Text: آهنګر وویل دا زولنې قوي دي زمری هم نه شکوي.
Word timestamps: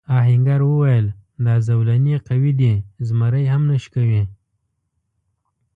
آهنګر 0.17 0.59
وویل 0.65 1.07
دا 1.45 1.55
زولنې 1.67 2.15
قوي 2.27 2.51
دي 2.61 2.73
زمری 3.07 3.45
هم 3.53 3.61
نه 3.71 3.77
شکوي. 3.83 4.23